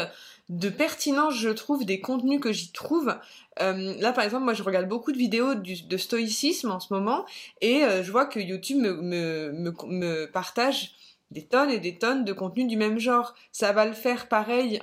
de 0.49 0.69
pertinence, 0.69 1.35
je 1.35 1.49
trouve, 1.49 1.85
des 1.85 2.01
contenus 2.01 2.41
que 2.41 2.53
j'y 2.53 2.71
trouve. 2.71 3.17
Euh, 3.61 3.95
là, 3.99 4.13
par 4.13 4.25
exemple, 4.25 4.45
moi, 4.45 4.55
je 4.55 4.63
regarde 4.63 4.89
beaucoup 4.89 5.13
de 5.13 5.19
vidéos 5.19 5.55
de 5.55 5.97
stoïcisme 5.97 6.71
en 6.71 6.81
ce 6.81 6.93
moment, 6.93 7.25
et 7.61 7.85
euh, 7.85 8.03
je 8.03 8.13
vois 8.13 8.27
que 8.27 8.39
YouTube 8.39 8.79
me, 8.79 8.95
me, 9.03 9.73
me, 9.87 10.27
partage 10.27 10.93
des 11.33 11.45
tonnes 11.45 11.71
et 11.71 11.81
des 11.81 11.99
tonnes 11.99 12.25
de 12.25 12.33
contenus 12.33 12.69
du 12.69 12.77
même 12.77 12.99
genre. 12.99 13.35
Ça 13.51 13.73
va 13.73 13.87
le 13.87 13.93
faire 13.93 14.29
pareil, 14.29 14.81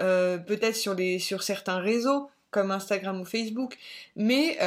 euh, 0.00 0.38
peut-être 0.38 0.76
sur 0.76 0.96
sur 1.18 1.42
certains 1.42 1.78
réseaux, 1.78 2.30
comme 2.50 2.70
Instagram 2.70 3.20
ou 3.20 3.26
Facebook. 3.26 3.76
Mais 4.16 4.58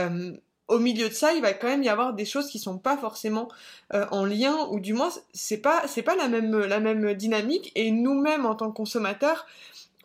au 0.67 0.79
milieu 0.79 1.09
de 1.09 1.13
ça, 1.13 1.33
il 1.33 1.41
va 1.41 1.53
quand 1.53 1.67
même 1.67 1.83
y 1.83 1.89
avoir 1.89 2.13
des 2.13 2.25
choses 2.25 2.49
qui 2.49 2.59
sont 2.59 2.77
pas 2.77 2.97
forcément 2.97 3.47
en 3.91 4.25
lien, 4.25 4.67
ou 4.69 4.79
du 4.79 4.93
moins 4.93 5.09
c'est 5.33 5.57
pas 5.57 5.85
pas 6.05 6.15
la 6.15 6.27
même 6.27 6.59
la 6.59 6.79
même 6.79 7.15
dynamique. 7.15 7.71
Et 7.73 7.89
nous-mêmes 7.89 8.45
en 8.45 8.53
tant 8.53 8.69
que 8.69 8.77
consommateurs, 8.77 9.47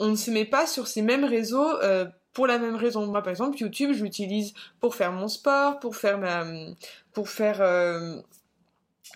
on 0.00 0.08
ne 0.08 0.16
se 0.16 0.32
met 0.32 0.44
pas 0.44 0.66
sur 0.66 0.88
ces 0.88 1.02
mêmes 1.02 1.24
réseaux. 1.24 1.80
Euh, 1.82 2.06
pour 2.32 2.46
la 2.46 2.58
même 2.58 2.74
raison, 2.74 3.06
moi 3.06 3.22
par 3.22 3.30
exemple 3.30 3.58
YouTube, 3.58 3.92
je 3.92 4.02
l'utilise 4.02 4.52
pour 4.80 4.94
faire 4.94 5.12
mon 5.12 5.28
sport, 5.28 5.78
pour 5.78 5.96
faire 5.96 6.20
pour 7.12 7.28
faire 7.28 7.60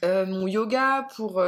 mon 0.02 0.46
yoga, 0.48 1.06
pour 1.16 1.42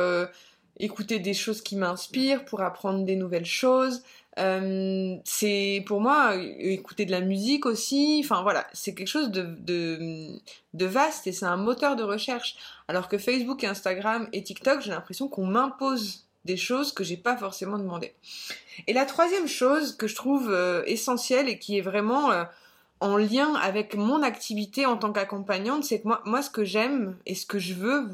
écouter 0.79 1.19
des 1.19 1.35
choses 1.35 1.62
qui 1.62 1.77
m'inspirent, 1.77 2.44
pour 2.44 2.62
apprendre 2.62 3.05
des 3.05 3.17
nouvelles 3.17 3.47
choses. 3.47 4.03
Euh, 4.38 5.17
c'est 5.25 5.82
pour 5.87 6.00
moi 6.00 6.35
écouter 6.59 7.06
de 7.06 7.11
la 7.11 7.21
musique 7.21 7.65
aussi. 7.65 8.21
Enfin 8.23 8.43
voilà, 8.43 8.67
c'est 8.73 8.94
quelque 8.94 9.09
chose 9.09 9.31
de, 9.31 10.39
de 10.75 10.87
vaste 10.87 11.27
et 11.27 11.32
c'est 11.32 11.46
un 11.46 11.56
moteur 11.56 11.96
de 11.96 12.03
recherche. 12.03 12.56
Alors 12.89 13.08
que 13.08 13.19
Facebook, 13.19 13.65
Instagram 13.65 14.29
et 14.32 14.43
TikTok, 14.43 14.82
j'ai 14.82 14.91
l'impression 14.91 15.29
qu'on 15.29 15.46
m'impose 15.46 16.26
des 16.46 16.56
choses 16.56 16.93
que 16.93 17.05
j'ai 17.05 17.17
pas 17.19 17.36
forcément 17.36 17.79
demandé. 17.79 18.15
Et 18.86 18.93
la 18.93 19.05
troisième 19.05 19.48
chose 19.48 19.96
que 19.96 20.06
je 20.06 20.15
trouve 20.15 20.50
euh, 20.50 20.82
essentielle 20.86 21.48
et 21.48 21.58
qui 21.58 21.76
est 21.76 21.82
vraiment 21.82 22.31
euh, 22.31 22.44
en 23.00 23.17
lien 23.17 23.55
avec 23.55 23.94
mon 23.94 24.22
activité 24.22 24.86
en 24.86 24.96
tant 24.96 25.12
qu'accompagnante, 25.12 25.84
c'est 25.84 26.00
que 26.00 26.08
moi, 26.24 26.43
ce 26.43 26.50
que 26.50 26.65
j'aime 26.65 27.17
et 27.26 27.34
ce 27.34 27.44
que 27.44 27.58
je 27.58 27.74
veux 27.74 28.08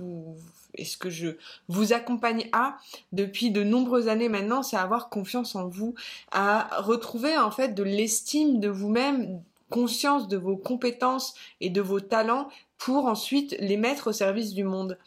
et 0.74 0.84
ce 0.84 0.96
que 0.96 1.10
je 1.10 1.28
vous 1.68 1.92
accompagne 1.92 2.48
à 2.52 2.78
depuis 3.12 3.50
de 3.50 3.62
nombreuses 3.62 4.08
années 4.08 4.30
maintenant, 4.30 4.62
c'est 4.62 4.76
avoir 4.76 5.10
confiance 5.10 5.54
en 5.54 5.68
vous, 5.68 5.94
à 6.30 6.80
retrouver 6.80 7.36
en 7.36 7.50
fait 7.50 7.74
de 7.74 7.82
l'estime 7.82 8.58
de 8.58 8.68
vous-même, 8.68 9.42
conscience 9.68 10.28
de 10.28 10.38
vos 10.38 10.56
compétences 10.56 11.34
et 11.60 11.68
de 11.68 11.80
vos 11.82 12.00
talents 12.00 12.48
pour 12.78 13.04
ensuite 13.06 13.54
les 13.60 13.76
mettre 13.76 14.08
au 14.08 14.12
service 14.12 14.54
du 14.54 14.64
monde. 14.64 14.98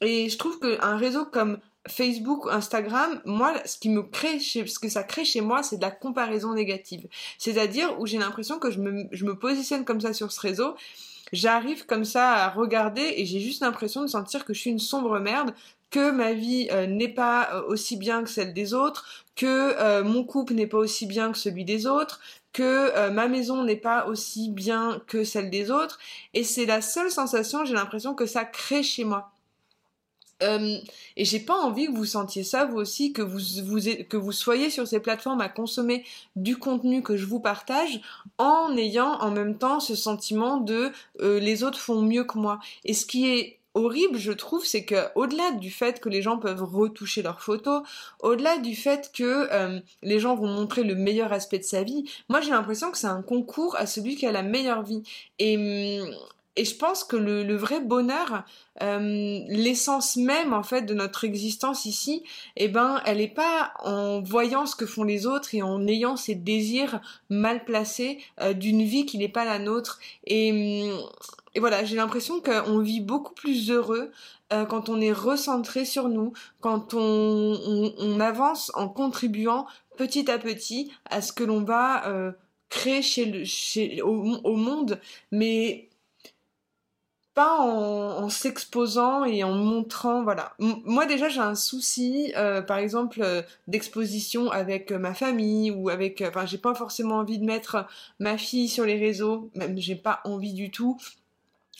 Et 0.00 0.30
je 0.30 0.38
trouve 0.38 0.58
qu'un 0.58 0.96
réseau 0.96 1.26
comme 1.26 1.58
Facebook, 1.88 2.46
Instagram, 2.50 3.20
moi, 3.24 3.54
ce 3.64 3.78
qui 3.78 3.88
que 4.80 4.88
ça 4.88 5.02
crée 5.02 5.24
chez 5.24 5.40
moi, 5.40 5.62
c'est 5.62 5.76
de 5.76 5.82
la 5.82 5.90
comparaison 5.90 6.54
négative. 6.54 7.06
C'est-à-dire 7.38 7.98
où 7.98 8.06
j'ai 8.06 8.18
l'impression 8.18 8.58
que 8.58 8.70
je 8.70 8.78
me, 8.78 9.08
me 9.24 9.38
positionne 9.38 9.84
comme 9.84 10.00
ça 10.00 10.12
sur 10.12 10.30
ce 10.32 10.40
réseau 10.40 10.74
j'arrive 11.32 11.86
comme 11.86 12.04
ça 12.04 12.32
à 12.32 12.50
regarder 12.50 13.14
et 13.16 13.24
j'ai 13.24 13.40
juste 13.40 13.62
l'impression 13.62 14.02
de 14.02 14.06
sentir 14.06 14.44
que 14.44 14.54
je 14.54 14.60
suis 14.60 14.70
une 14.70 14.78
sombre 14.78 15.18
merde, 15.18 15.54
que 15.90 16.10
ma 16.10 16.32
vie 16.32 16.68
euh, 16.70 16.86
n'est 16.86 17.12
pas 17.12 17.48
euh, 17.52 17.62
aussi 17.66 17.96
bien 17.96 18.22
que 18.22 18.30
celle 18.30 18.52
des 18.52 18.74
autres, 18.74 19.24
que 19.34 19.74
euh, 19.78 20.04
mon 20.04 20.24
couple 20.24 20.54
n'est 20.54 20.66
pas 20.66 20.78
aussi 20.78 21.06
bien 21.06 21.32
que 21.32 21.38
celui 21.38 21.64
des 21.64 21.86
autres, 21.86 22.20
que 22.52 23.10
ma 23.10 23.28
maison 23.28 23.62
n'est 23.62 23.76
pas 23.76 24.08
aussi 24.08 24.50
bien 24.50 25.00
que 25.06 25.22
celle 25.22 25.50
des 25.50 25.70
autres, 25.70 26.00
et 26.34 26.42
c'est 26.42 26.66
la 26.66 26.80
seule 26.82 27.08
sensation, 27.08 27.64
j'ai 27.64 27.74
l'impression 27.74 28.12
que 28.12 28.26
ça 28.26 28.44
crée 28.44 28.82
chez 28.82 29.04
moi. 29.04 29.30
Euh, 30.42 30.78
et 31.16 31.24
j'ai 31.24 31.40
pas 31.40 31.56
envie 31.56 31.86
que 31.86 31.92
vous 31.92 32.04
sentiez 32.04 32.44
ça 32.44 32.64
vous 32.64 32.78
aussi, 32.78 33.12
que 33.12 33.22
vous, 33.22 33.38
que 34.08 34.16
vous 34.16 34.32
soyez 34.32 34.70
sur 34.70 34.86
ces 34.86 35.00
plateformes 35.00 35.40
à 35.40 35.48
consommer 35.48 36.04
du 36.36 36.56
contenu 36.56 37.02
que 37.02 37.16
je 37.16 37.26
vous 37.26 37.40
partage 37.40 38.00
en 38.38 38.76
ayant 38.76 39.18
en 39.20 39.30
même 39.30 39.58
temps 39.58 39.80
ce 39.80 39.94
sentiment 39.94 40.58
de 40.58 40.92
euh, 41.20 41.40
les 41.40 41.62
autres 41.62 41.78
font 41.78 42.02
mieux 42.02 42.24
que 42.24 42.38
moi. 42.38 42.58
Et 42.84 42.94
ce 42.94 43.06
qui 43.06 43.28
est 43.28 43.60
horrible, 43.74 44.18
je 44.18 44.32
trouve, 44.32 44.64
c'est 44.64 44.84
que 44.84 44.96
au-delà 45.14 45.52
du 45.52 45.70
fait 45.70 46.00
que 46.00 46.08
les 46.08 46.22
gens 46.22 46.38
peuvent 46.38 46.62
retoucher 46.62 47.22
leurs 47.22 47.40
photos, 47.40 47.82
au-delà 48.20 48.58
du 48.58 48.74
fait 48.74 49.10
que 49.14 49.48
euh, 49.52 49.80
les 50.02 50.18
gens 50.18 50.34
vont 50.34 50.48
montrer 50.48 50.82
le 50.82 50.94
meilleur 50.94 51.32
aspect 51.32 51.58
de 51.58 51.64
sa 51.64 51.82
vie, 51.82 52.04
moi 52.28 52.40
j'ai 52.40 52.50
l'impression 52.50 52.90
que 52.90 52.98
c'est 52.98 53.06
un 53.06 53.22
concours 53.22 53.76
à 53.76 53.86
celui 53.86 54.16
qui 54.16 54.26
a 54.26 54.32
la 54.32 54.42
meilleure 54.42 54.82
vie. 54.82 55.02
Et 55.38 56.00
hum, 56.00 56.14
et 56.56 56.64
je 56.64 56.74
pense 56.74 57.04
que 57.04 57.16
le, 57.16 57.54
vrai 57.54 57.80
bonheur, 57.80 58.44
euh, 58.82 59.40
l'essence 59.48 60.16
même 60.16 60.52
en 60.52 60.64
fait 60.64 60.82
de 60.82 60.94
notre 60.94 61.24
existence 61.24 61.84
ici, 61.84 62.24
eh 62.56 62.68
ben, 62.68 63.00
elle 63.06 63.18
n'est 63.18 63.28
pas 63.28 63.72
en 63.84 64.20
voyant 64.20 64.66
ce 64.66 64.74
que 64.74 64.84
font 64.84 65.04
les 65.04 65.26
autres 65.26 65.54
et 65.54 65.62
en 65.62 65.86
ayant 65.86 66.16
ces 66.16 66.34
désirs 66.34 67.00
mal 67.28 67.64
placés 67.64 68.18
euh, 68.40 68.52
d'une 68.52 68.82
vie 68.82 69.06
qui 69.06 69.16
n'est 69.18 69.28
pas 69.28 69.44
la 69.44 69.60
nôtre. 69.60 70.00
Et, 70.26 70.90
hum, 70.90 71.00
et 71.54 71.60
voilà, 71.60 71.84
j'ai 71.84 71.96
l'impression 71.96 72.40
qu'on 72.40 72.78
vit 72.80 73.00
beaucoup 73.00 73.34
plus 73.34 73.70
heureux 73.70 74.10
euh, 74.52 74.64
quand 74.64 74.88
on 74.88 75.00
est 75.00 75.12
recentré 75.12 75.84
sur 75.84 76.08
nous, 76.08 76.32
quand 76.60 76.94
on, 76.94 77.94
on, 77.98 78.20
avance 78.20 78.72
en 78.74 78.88
contribuant 78.88 79.66
petit 79.96 80.30
à 80.30 80.38
petit 80.38 80.90
à 81.08 81.22
ce 81.22 81.32
que 81.32 81.44
l'on 81.44 81.62
va 81.62 82.34
créer 82.70 83.02
chez 83.02 83.24
le, 83.26 83.44
chez, 83.44 84.00
au, 84.00 84.22
au 84.44 84.56
monde, 84.56 85.00
mais 85.32 85.89
en, 87.46 88.28
s'exposant 88.28 89.24
et 89.24 89.42
en 89.42 89.54
montrant 89.54 90.22
voilà 90.22 90.52
moi 90.58 91.06
déjà 91.06 91.28
j'ai 91.28 91.40
un 91.40 91.54
souci 91.54 92.32
euh, 92.36 92.62
par 92.62 92.78
exemple 92.78 93.20
euh, 93.22 93.42
d'exposition 93.66 94.50
avec 94.50 94.92
euh, 94.92 94.98
ma 94.98 95.14
famille 95.14 95.70
ou 95.70 95.88
avec 95.88 96.22
enfin 96.26 96.46
j'ai 96.46 96.58
pas 96.58 96.74
forcément 96.74 97.16
envie 97.16 97.38
de 97.38 97.44
mettre 97.44 97.86
ma 98.20 98.38
fille 98.38 98.68
sur 98.68 98.84
les 98.84 98.98
réseaux 98.98 99.50
même 99.54 99.76
j'ai 99.78 99.96
pas 99.96 100.20
envie 100.24 100.52
du 100.52 100.70
tout 100.70 100.96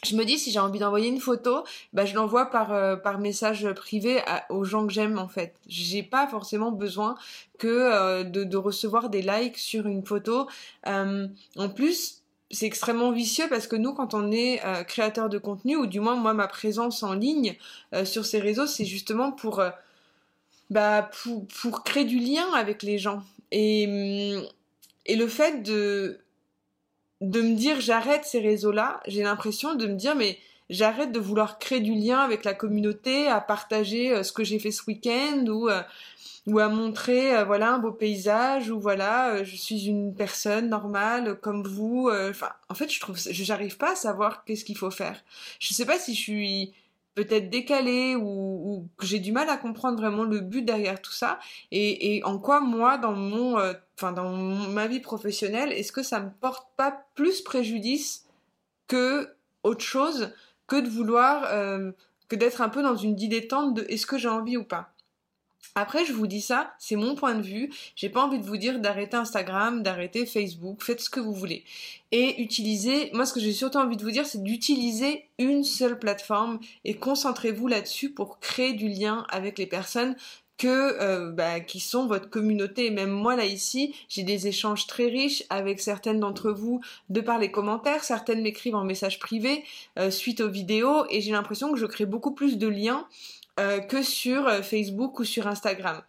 je 0.04 0.16
me 0.16 0.24
dis 0.24 0.38
si 0.38 0.50
j'ai 0.50 0.58
envie 0.58 0.78
d'envoyer 0.78 1.08
une 1.10 1.20
photo, 1.20 1.62
bah 1.92 2.06
je 2.06 2.14
l'envoie 2.14 2.46
par 2.46 3.02
par 3.02 3.18
message 3.18 3.70
privé 3.74 4.22
aux 4.48 4.64
gens 4.64 4.86
que 4.86 4.92
j'aime 4.94 5.18
en 5.18 5.28
fait. 5.28 5.54
J'ai 5.66 6.02
pas 6.02 6.26
forcément 6.26 6.72
besoin 6.72 7.16
que 7.58 8.22
de, 8.22 8.56
recevoir 8.56 9.10
des 9.10 9.20
likes 9.20 9.58
sur 9.58 9.86
une 9.86 10.02
photo. 10.02 10.48
en 10.86 11.68
plus, 11.76 12.19
c'est 12.50 12.66
extrêmement 12.66 13.12
vicieux 13.12 13.46
parce 13.48 13.66
que 13.66 13.76
nous, 13.76 13.94
quand 13.94 14.14
on 14.14 14.30
est 14.32 14.64
euh, 14.64 14.82
créateur 14.82 15.28
de 15.28 15.38
contenu, 15.38 15.76
ou 15.76 15.86
du 15.86 16.00
moins 16.00 16.16
moi, 16.16 16.34
ma 16.34 16.48
présence 16.48 17.02
en 17.02 17.14
ligne 17.14 17.56
euh, 17.94 18.04
sur 18.04 18.26
ces 18.26 18.40
réseaux, 18.40 18.66
c'est 18.66 18.84
justement 18.84 19.30
pour, 19.30 19.60
euh, 19.60 19.70
bah, 20.68 21.10
pour, 21.62 21.84
créer 21.84 22.04
du 22.04 22.18
lien 22.18 22.52
avec 22.54 22.82
les 22.82 22.98
gens. 22.98 23.22
Et, 23.52 23.86
hum, 24.36 24.46
et 25.06 25.16
le 25.16 25.28
fait 25.28 25.62
de, 25.62 26.18
de 27.20 27.40
me 27.40 27.54
dire 27.54 27.80
j'arrête 27.80 28.24
ces 28.24 28.40
réseaux-là, 28.40 29.00
j'ai 29.06 29.22
l'impression 29.22 29.74
de 29.74 29.86
me 29.86 29.94
dire 29.94 30.14
mais 30.14 30.38
j'arrête 30.70 31.12
de 31.12 31.20
vouloir 31.20 31.58
créer 31.58 31.80
du 31.80 31.94
lien 31.94 32.20
avec 32.20 32.44
la 32.44 32.54
communauté, 32.54 33.28
à 33.28 33.40
partager 33.42 34.24
ce 34.24 34.32
que 34.32 34.44
j'ai 34.44 34.58
fait 34.58 34.70
ce 34.70 34.82
week-end 34.86 35.44
ou 35.48 35.68
ou 36.46 36.58
à 36.58 36.68
montrer 36.68 37.36
euh, 37.36 37.44
voilà 37.44 37.72
un 37.72 37.78
beau 37.78 37.92
paysage 37.92 38.70
ou 38.70 38.80
voilà 38.80 39.34
euh, 39.34 39.44
je 39.44 39.56
suis 39.56 39.86
une 39.86 40.14
personne 40.14 40.68
normale 40.68 41.38
comme 41.40 41.66
vous 41.66 42.08
euh, 42.08 42.30
enfin 42.30 42.50
en 42.68 42.74
fait 42.74 42.90
je 42.90 43.00
trouve 43.00 43.16
j'arrive 43.18 43.76
pas 43.76 43.92
à 43.92 43.96
savoir 43.96 44.44
qu'est-ce 44.44 44.64
qu'il 44.64 44.78
faut 44.78 44.90
faire. 44.90 45.22
Je 45.58 45.74
sais 45.74 45.84
pas 45.84 45.98
si 45.98 46.14
je 46.14 46.20
suis 46.20 46.74
peut-être 47.14 47.50
décalée 47.50 48.14
ou, 48.16 48.88
que 48.96 49.04
j'ai 49.04 49.18
du 49.18 49.32
mal 49.32 49.48
à 49.50 49.56
comprendre 49.56 49.98
vraiment 49.98 50.22
le 50.22 50.40
but 50.40 50.62
derrière 50.62 51.02
tout 51.02 51.12
ça 51.12 51.38
et, 51.70 52.16
et 52.16 52.24
en 52.24 52.38
quoi 52.38 52.60
moi 52.60 52.98
dans 52.98 53.12
mon 53.12 53.56
enfin 53.96 54.12
dans 54.12 54.32
ma 54.32 54.86
vie 54.86 55.00
professionnelle 55.00 55.72
est-ce 55.72 55.92
que 55.92 56.02
ça 56.02 56.20
me 56.20 56.30
porte 56.40 56.68
pas 56.76 57.04
plus 57.14 57.42
préjudice 57.42 58.26
que 58.86 59.28
autre 59.62 59.84
chose 59.84 60.32
que 60.70 60.76
de 60.76 60.88
vouloir 60.88 61.42
que 62.28 62.36
d'être 62.36 62.62
un 62.62 62.70
peu 62.70 62.82
dans 62.82 62.96
une 62.96 63.14
dilettante 63.14 63.74
de 63.74 63.84
est-ce 63.88 64.06
que 64.06 64.16
j'ai 64.16 64.28
envie 64.28 64.56
ou 64.56 64.64
pas 64.64 64.94
après, 65.74 66.04
je 66.04 66.12
vous 66.12 66.26
dis 66.26 66.40
ça, 66.40 66.74
c'est 66.78 66.96
mon 66.96 67.14
point 67.14 67.34
de 67.34 67.42
vue. 67.42 67.70
J'ai 67.94 68.08
pas 68.08 68.24
envie 68.24 68.38
de 68.38 68.44
vous 68.44 68.56
dire 68.56 68.80
d'arrêter 68.80 69.16
Instagram, 69.16 69.82
d'arrêter 69.82 70.26
Facebook, 70.26 70.82
faites 70.82 71.00
ce 71.00 71.10
que 71.10 71.20
vous 71.20 71.32
voulez. 71.32 71.64
Et 72.10 72.42
utilisez, 72.42 73.10
moi 73.12 73.24
ce 73.24 73.32
que 73.32 73.40
j'ai 73.40 73.52
surtout 73.52 73.78
envie 73.78 73.96
de 73.96 74.02
vous 74.02 74.10
dire, 74.10 74.26
c'est 74.26 74.42
d'utiliser 74.42 75.28
une 75.38 75.62
seule 75.62 75.98
plateforme 75.98 76.58
et 76.84 76.96
concentrez-vous 76.96 77.68
là-dessus 77.68 78.10
pour 78.10 78.40
créer 78.40 78.72
du 78.72 78.88
lien 78.88 79.24
avec 79.30 79.58
les 79.58 79.66
personnes 79.66 80.16
que 80.60 81.00
euh, 81.00 81.30
bah, 81.30 81.60
qui 81.60 81.80
sont 81.80 82.06
votre 82.06 82.28
communauté. 82.28 82.86
Et 82.86 82.90
même 82.90 83.10
moi 83.10 83.34
là 83.34 83.46
ici, 83.46 83.94
j'ai 84.10 84.22
des 84.22 84.46
échanges 84.46 84.86
très 84.86 85.06
riches 85.06 85.42
avec 85.48 85.80
certaines 85.80 86.20
d'entre 86.20 86.50
vous 86.50 86.82
de 87.08 87.22
par 87.22 87.38
les 87.38 87.50
commentaires. 87.50 88.04
Certaines 88.04 88.42
m'écrivent 88.42 88.74
en 88.74 88.84
message 88.84 89.18
privé 89.18 89.64
euh, 89.98 90.10
suite 90.10 90.42
aux 90.42 90.50
vidéos 90.50 91.06
et 91.08 91.22
j'ai 91.22 91.32
l'impression 91.32 91.72
que 91.72 91.78
je 91.78 91.86
crée 91.86 92.04
beaucoup 92.04 92.32
plus 92.32 92.58
de 92.58 92.68
liens 92.68 93.06
euh, 93.60 93.78
que 93.78 94.02
sur 94.02 94.48
euh, 94.48 94.62
Facebook 94.62 95.18
ou 95.18 95.24
sur 95.24 95.46
Instagram. 95.46 96.00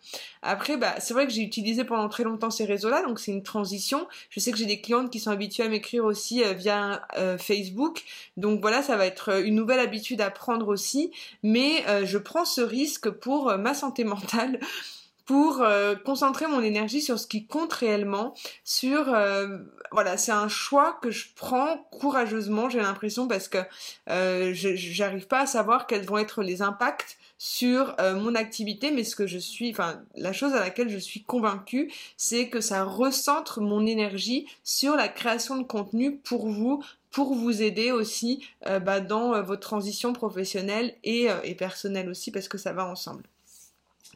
Après, 0.41 0.77
bah, 0.77 0.95
c'est 0.99 1.13
vrai 1.13 1.27
que 1.27 1.33
j'ai 1.33 1.41
utilisé 1.41 1.83
pendant 1.83 2.07
très 2.07 2.23
longtemps 2.23 2.49
ces 2.49 2.63
réseaux-là, 2.63 3.03
donc 3.05 3.19
c'est 3.19 3.31
une 3.31 3.43
transition. 3.43 4.07
Je 4.29 4.39
sais 4.39 4.51
que 4.51 4.57
j'ai 4.57 4.65
des 4.65 4.79
clientes 4.79 5.11
qui 5.11 5.19
sont 5.19 5.31
habituées 5.31 5.63
à 5.63 5.67
m'écrire 5.67 6.05
aussi 6.05 6.43
euh, 6.43 6.53
via 6.53 7.01
Facebook, 7.37 8.03
donc 8.37 8.61
voilà, 8.61 8.81
ça 8.81 8.95
va 8.95 9.05
être 9.05 9.43
une 9.43 9.55
nouvelle 9.55 9.79
habitude 9.79 10.21
à 10.21 10.31
prendre 10.31 10.67
aussi, 10.69 11.11
mais 11.43 11.83
je 12.03 12.17
prends 12.17 12.45
ce 12.45 12.61
risque 12.61 13.09
pour 13.09 13.55
ma 13.57 13.73
santé 13.73 14.03
mentale 14.05 14.59
pour 15.25 15.63
concentrer 16.05 16.47
mon 16.47 16.61
énergie 16.61 17.01
sur 17.01 17.19
ce 17.19 17.27
qui 17.27 17.45
compte 17.45 17.73
réellement, 17.73 18.33
sur 18.63 19.05
voilà, 19.91 20.17
c'est 20.17 20.31
un 20.31 20.47
choix 20.47 20.99
que 21.01 21.11
je 21.11 21.27
prends 21.35 21.77
courageusement, 21.91 22.69
j'ai 22.69 22.79
l'impression 22.79 23.27
parce 23.27 23.47
que 23.47 23.59
j'arrive 24.07 25.27
pas 25.27 25.41
à 25.41 25.45
savoir 25.45 25.87
quels 25.87 26.05
vont 26.05 26.17
être 26.17 26.43
les 26.43 26.61
impacts 26.61 27.17
sur 27.43 27.95
euh, 27.99 28.13
mon 28.13 28.35
activité, 28.35 28.91
mais 28.91 29.03
ce 29.03 29.15
que 29.15 29.25
je 29.25 29.39
suis, 29.39 29.71
enfin, 29.71 30.03
la 30.15 30.31
chose 30.31 30.53
à 30.53 30.59
laquelle 30.59 30.89
je 30.89 30.99
suis 30.99 31.23
convaincue, 31.23 31.91
c'est 32.15 32.49
que 32.49 32.61
ça 32.61 32.83
recentre 32.83 33.61
mon 33.61 33.83
énergie 33.87 34.45
sur 34.63 34.95
la 34.95 35.07
création 35.07 35.57
de 35.57 35.63
contenu 35.63 36.17
pour 36.17 36.47
vous, 36.47 36.83
pour 37.09 37.33
vous 37.33 37.63
aider 37.63 37.91
aussi 37.91 38.45
euh, 38.67 38.79
bah, 38.79 38.99
dans 38.99 39.33
euh, 39.33 39.41
votre 39.41 39.61
transition 39.61 40.13
professionnelle 40.13 40.93
et, 41.03 41.29
et 41.43 41.55
personnelle 41.55 42.09
aussi, 42.09 42.29
parce 42.29 42.47
que 42.47 42.59
ça 42.59 42.73
va 42.73 42.85
ensemble. 42.85 43.23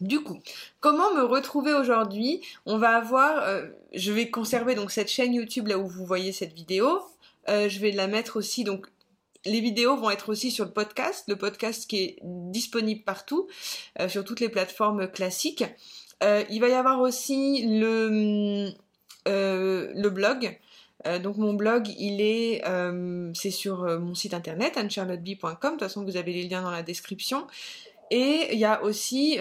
Du 0.02 0.22
coup, 0.22 0.40
comment 0.82 1.14
me 1.14 1.24
retrouver 1.24 1.74
aujourd'hui? 1.74 2.42
On 2.66 2.78
va 2.78 2.98
avoir, 2.98 3.48
je 3.94 4.12
vais 4.12 4.30
conserver 4.30 4.76
donc 4.76 4.92
cette 4.92 5.10
chaîne 5.10 5.34
YouTube 5.34 5.68
là 5.68 5.78
où 5.78 5.88
vous 5.88 6.06
voyez 6.06 6.34
cette 6.34 6.54
vidéo. 6.54 7.00
je 7.48 7.80
vais 7.80 7.92
la 7.92 8.08
mettre 8.08 8.38
aussi 8.38 8.64
donc 8.66 8.88
les 9.46 9.62
vidéos 9.62 9.96
vont 9.96 10.10
être 10.10 10.30
aussi 10.30 10.52
sur 10.52 10.66
le 10.66 10.72
podcast, 10.72 11.26
le 11.28 11.36
podcast 11.36 11.88
qui 11.88 11.98
est 11.98 12.20
disponible 12.24 13.04
partout, 13.04 13.48
euh, 14.00 14.10
sur 14.10 14.24
toutes 14.24 14.40
les 14.40 14.50
plateformes 14.50 15.08
classiques. 15.08 15.64
Euh, 16.24 16.44
il 16.50 16.60
va 16.60 16.70
y 16.70 16.74
avoir 16.74 17.00
aussi 17.00 17.66
le, 17.68 18.72
euh, 19.28 20.10
blog. 20.10 20.60
donc 21.22 21.38
mon 21.38 21.54
blog, 21.54 21.88
il 22.00 22.22
est, 22.22 22.64
c'est 23.34 23.52
sur 23.52 23.84
mon 24.00 24.16
site 24.16 24.34
internet 24.34 24.78
ancharlotteby.com. 24.78 25.56
De 25.62 25.70
toute 25.72 25.80
façon, 25.80 26.04
vous 26.04 26.18
avez 26.18 26.34
les 26.34 26.48
liens 26.48 26.64
dans 26.64 26.72
la 26.72 26.84
description. 26.84 27.46
Et 28.12 28.50
il 28.54 28.60
y 28.60 28.66
a 28.66 28.84
aussi 28.84 29.38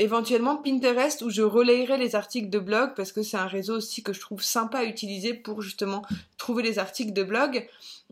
éventuellement 0.00 0.56
Pinterest 0.56 1.22
où 1.22 1.30
je 1.30 1.42
relayerai 1.42 1.98
les 1.98 2.14
articles 2.14 2.48
de 2.48 2.58
blog 2.58 2.92
parce 2.96 3.12
que 3.12 3.22
c'est 3.22 3.36
un 3.36 3.46
réseau 3.46 3.76
aussi 3.76 4.02
que 4.02 4.12
je 4.12 4.20
trouve 4.20 4.42
sympa 4.42 4.78
à 4.78 4.84
utiliser 4.84 5.34
pour 5.34 5.62
justement 5.62 6.02
trouver 6.38 6.62
les 6.62 6.78
articles 6.78 7.12
de 7.12 7.22
blog. 7.22 7.68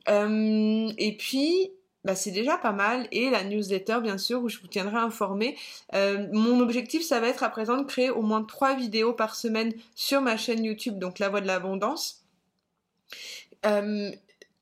Euh, 0.09 0.91
et 0.99 1.17
puis, 1.17 1.71
bah, 2.05 2.15
c'est 2.15 2.31
déjà 2.31 2.57
pas 2.57 2.73
mal. 2.73 3.09
Et 3.11 3.31
la 3.31 3.43
newsletter, 3.45 3.99
bien 4.03 4.19
sûr, 4.19 4.43
où 4.43 4.49
je 4.49 4.59
vous 4.61 4.67
tiendrai 4.67 4.97
informé. 4.97 5.57
Euh, 5.95 6.27
mon 6.33 6.61
objectif, 6.61 7.03
ça 7.03 7.21
va 7.21 7.29
être 7.29 7.43
à 7.43 7.49
présent 7.49 7.77
de 7.77 7.85
créer 7.85 8.11
au 8.11 8.23
moins 8.23 8.43
trois 8.43 8.75
vidéos 8.75 9.13
par 9.13 9.35
semaine 9.35 9.73
sur 9.95 10.21
ma 10.21 10.37
chaîne 10.37 10.65
YouTube, 10.65 10.99
donc 10.99 11.19
La 11.19 11.29
Voix 11.29 11.41
de 11.41 11.47
l'Abondance. 11.47 12.23
Euh, 13.67 14.11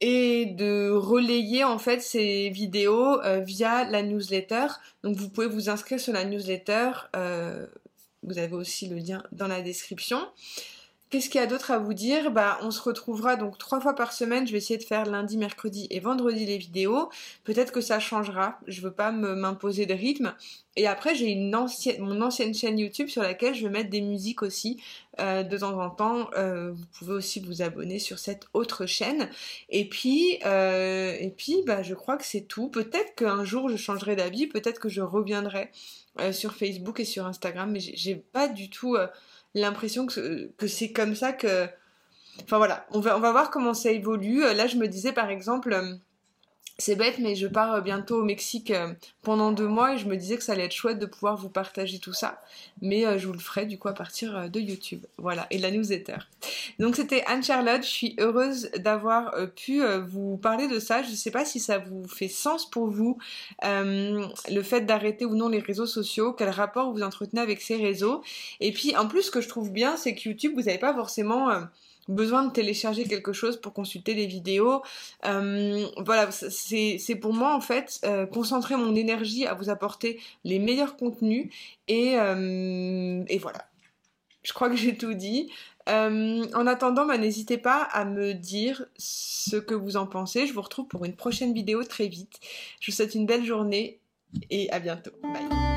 et 0.01 0.47
de 0.47 0.91
relayer 0.91 1.65
en 1.65 1.79
fait 1.79 2.01
ces 2.01 2.51
vidéos 2.51 3.21
via 3.45 3.85
la 3.85 4.03
newsletter. 4.03 4.67
Donc 5.03 5.17
vous 5.17 5.29
pouvez 5.29 5.49
vous 5.49 5.71
inscrire 5.71 6.01
sur 6.01 6.13
la 6.13 6.25
newsletter. 6.25 6.91
vous 8.23 8.39
avez 8.39 8.55
aussi 8.55 8.89
le 8.89 8.97
lien 8.97 9.23
dans 9.33 9.49
la 9.49 9.63
description. 9.63 10.19
Qu'est-ce 11.09 11.31
qu'il 11.31 11.41
y 11.41 11.45
a 11.45 11.47
d'autre 11.47 11.71
à 11.71 11.79
vous 11.79 11.95
dire? 11.95 12.33
Bah, 12.33 12.59
on 12.63 12.73
se 12.73 12.83
retrouvera 12.83 13.37
donc 13.37 13.59
trois 13.59 13.81
fois 13.81 13.95
par 13.95 14.13
semaine. 14.13 14.45
Je 14.45 14.51
vais 14.51 14.59
essayer 14.59 14.77
de 14.77 14.83
faire 14.83 15.07
lundi, 15.07 15.37
mercredi 15.37 15.87
et 15.91 16.01
vendredi 16.01 16.45
les 16.47 16.59
vidéos. 16.59 17.11
Peut-être 17.45 17.73
que 17.73 17.81
ça 17.81 18.01
changera. 18.01 18.59
Je 18.67 18.81
veux 18.81 18.91
pas 18.93 19.13
m'imposer 19.13 19.87
de 19.87 19.95
rythme. 19.95 20.35
Et 20.75 20.89
après, 20.89 21.15
j'ai 21.15 21.29
une 21.29 21.55
ancienne, 21.55 22.03
mon 22.03 22.21
ancienne 22.23 22.53
chaîne 22.55 22.77
YouTube 22.77 23.07
sur 23.07 23.23
laquelle 23.23 23.55
je 23.55 23.63
vais 23.63 23.71
mettre 23.71 23.89
des 23.89 24.01
musiques 24.01 24.43
aussi 24.43 24.83
euh, 25.21 25.45
de 25.45 25.57
temps 25.57 25.81
en 25.81 25.91
temps. 25.91 26.29
Euh, 26.37 26.73
vous 26.73 26.87
pouvez 26.99 27.15
aussi 27.15 27.39
vous 27.39 27.63
abonner 27.63 28.01
sur 28.01 28.19
cette 28.19 28.49
autre 28.53 28.87
chaîne. 28.87 29.31
Et 29.69 29.89
puis, 29.89 30.41
euh, 30.45 31.17
et 31.21 31.31
puis, 31.31 31.63
bah, 31.65 31.85
je 31.85 31.95
crois 31.95 32.17
que 32.17 32.25
c'est 32.25 32.49
tout. 32.49 32.69
Peut-être 32.69 33.15
qu'un 33.15 33.45
jour 33.45 33.69
je 33.69 33.77
changerai 33.77 34.17
d'avis. 34.17 34.49
Peut-être 34.49 34.81
que 34.81 34.89
je 34.89 35.03
reviendrai 35.03 35.71
sur 36.33 36.55
Facebook 36.55 36.99
et 36.99 37.05
sur 37.05 37.27
Instagram. 37.27 37.71
Mais 37.71 37.81
j'ai 37.81 38.17
pas 38.17 38.49
du 38.49 38.71
tout 38.71 38.97
l'impression 39.61 40.07
que, 40.07 40.51
c'est 40.67 40.93
comme 40.93 41.15
ça 41.15 41.33
que... 41.33 41.67
Enfin 42.43 42.59
voilà, 42.59 42.87
on 42.91 43.01
va, 43.01 43.17
on 43.17 43.21
va 43.21 43.33
voir 43.33 43.51
comment 43.51 43.73
ça 43.73 43.91
évolue. 43.91 44.41
Là, 44.41 44.67
je 44.67 44.77
me 44.77 44.89
disais 44.89 45.13
par 45.13 45.31
exemple, 45.31 45.73
euh, 45.73 45.95
c'est 46.79 46.95
bête, 46.95 47.19
mais 47.19 47.35
je 47.35 47.47
pars 47.47 47.81
bientôt 47.83 48.21
au 48.21 48.25
Mexique 48.25 48.71
euh, 48.71 48.93
pendant 49.23 49.51
deux 49.51 49.67
mois 49.67 49.95
et 49.95 49.99
je 49.99 50.07
me 50.07 50.17
disais 50.17 50.37
que 50.37 50.43
ça 50.43 50.53
allait 50.53 50.67
être 50.67 50.75
chouette 50.75 50.99
de 50.99 51.07
pouvoir 51.07 51.37
vous 51.37 51.49
partager 51.49 51.99
tout 51.99 52.13
ça. 52.13 52.41
Mais 52.83 53.07
euh, 53.07 53.19
je 53.19 53.27
vous 53.27 53.33
le 53.33 53.39
ferai 53.39 53.65
du 53.65 53.79
coup 53.79 53.89
à 53.89 53.95
partir 53.95 54.51
de 54.51 54.61
YouTube. 54.61 55.05
Voilà, 55.17 55.47
et 55.51 55.57
de 55.57 55.63
la 55.63 55.71
newsletter. 55.71 56.17
Donc 56.79 56.97
c'était 56.97 57.25
Anne-Charlotte, 57.27 57.83
je 57.83 57.89
suis 57.89 58.15
heureuse 58.19 58.71
d'avoir 58.77 59.35
pu 59.55 59.83
vous 60.07 60.37
parler 60.37 60.69
de 60.69 60.79
ça. 60.79 61.03
Je 61.03 61.11
ne 61.11 61.15
sais 61.15 61.31
pas 61.31 61.45
si 61.45 61.61
ça 61.61 61.79
vous 61.79 62.07
fait 62.07 62.29
sens 62.29 62.69
pour 62.69 62.89
vous, 62.89 63.19
le 63.63 64.63
fait 64.63 64.83
d'arrêter 64.83 65.25
ou 65.25 65.35
non 65.35 65.49
les 65.49 65.61
réseaux 65.61 65.87
sociaux, 65.87 66.33
quel 66.33 66.51
rapport 66.51 66.93
vous 66.93 67.03
entretenez 67.03 67.41
avec 67.41 67.63
ces 67.63 67.77
réseaux. 67.77 68.23
Et 68.61 68.73
puis 68.73 68.97
en 68.97 69.09
plus, 69.09 69.23
ce 69.23 69.31
que 69.31 69.41
je 69.41 69.49
trouve 69.49 69.73
bien, 69.73 69.97
c'est 69.97 70.15
que 70.15 70.29
YouTube, 70.29 70.53
vous 70.55 70.63
n'avez 70.63 70.79
pas 70.79 70.95
forcément 70.95 71.51
besoin 72.09 72.45
de 72.45 72.53
télécharger 72.53 73.05
quelque 73.05 73.33
chose 73.33 73.61
pour 73.61 73.73
consulter 73.73 74.15
des 74.15 74.27
vidéos. 74.27 74.83
Euh, 75.25 75.87
voilà, 75.99 76.31
c'est 76.31 77.19
pour 77.21 77.33
moi 77.33 77.55
en 77.55 77.61
fait 77.61 78.01
euh, 78.05 78.27
concentrer 78.27 78.77
mon 78.77 78.95
énergie 78.95 79.47
à 79.47 79.55
vous 79.55 79.71
apporter 79.71 80.21
les 80.45 80.59
meilleurs 80.59 80.97
contenus 80.97 81.53
et, 81.89 82.19
euh, 82.19 83.25
voilà. 83.41 83.67
Je 84.43 84.53
crois 84.53 84.71
que 84.71 84.77
j'ai 84.77 84.97
tout 84.97 85.15
dit. 85.15 85.51
en 85.89 86.67
attendant, 86.67 87.07
bah, 87.07 87.19
n'hésitez 87.19 87.59
pas 87.59 87.83
à 87.83 88.05
me 88.05 88.33
dire 88.33 88.87
ce 88.97 89.57
que 89.57 89.75
vous 89.75 89.97
en 89.97 90.07
pensez. 90.07 90.47
Je 90.47 90.53
vous 90.53 90.63
retrouve 90.63 90.87
pour 90.87 91.05
une 91.05 91.17
prochaine 91.17 91.53
vidéo 91.53 91.83
très 91.83 92.07
vite. 92.07 92.39
Je 92.81 92.91
vous 92.91 92.97
souhaite 92.97 93.15
une 93.15 93.27
belle 93.27 93.45
journée 93.45 94.01
et 94.51 94.71
à 94.71 94.79
bientôt. 94.79 95.13
Bye. 95.23 95.76